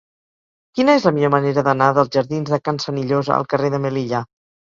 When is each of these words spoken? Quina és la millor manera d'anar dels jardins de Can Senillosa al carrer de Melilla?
Quina 0.77 0.95
és 0.99 1.03
la 1.07 1.11
millor 1.17 1.31
manera 1.35 1.63
d'anar 1.67 1.89
dels 1.99 2.09
jardins 2.17 2.51
de 2.55 2.59
Can 2.69 2.81
Senillosa 2.87 3.37
al 3.37 3.47
carrer 3.53 3.71
de 3.77 3.83
Melilla? 3.87 4.25